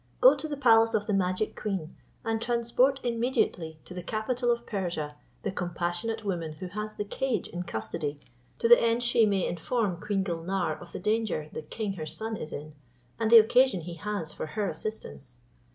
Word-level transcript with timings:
Go 0.19 0.35
to 0.35 0.47
the 0.47 0.57
palace 0.57 0.95
of 0.95 1.05
the 1.05 1.13
magic 1.13 1.55
queen, 1.55 1.95
and 2.25 2.41
transport 2.41 2.99
immediately 3.03 3.79
to 3.85 3.93
the 3.93 4.01
capital 4.01 4.49
of 4.49 4.65
Persia 4.65 5.15
the 5.43 5.51
compassionate 5.51 6.25
woman 6.25 6.53
who 6.53 6.69
has 6.69 6.95
the 6.95 7.05
cage 7.05 7.47
in 7.49 7.61
custody, 7.61 8.19
to 8.57 8.67
the 8.67 8.81
end 8.81 9.03
she 9.03 9.27
may 9.27 9.45
inform 9.45 9.97
Queen 10.01 10.23
Gulnare 10.23 10.79
of 10.81 10.91
the 10.91 10.99
danger 10.99 11.49
the 11.53 11.61
king 11.61 11.93
her 11.97 12.07
son 12.07 12.35
is 12.35 12.51
in, 12.51 12.73
and 13.19 13.29
the 13.29 13.37
occasion 13.37 13.81
he 13.81 13.93
has 13.93 14.33
for 14.33 14.47
her 14.47 14.67
assistance. 14.67 15.37